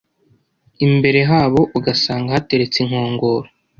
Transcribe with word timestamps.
imbere 0.85 1.19
habo 1.29 1.61
ugasanga 1.77 2.29
hateretse 2.35 2.77
inkongoro 2.83 3.47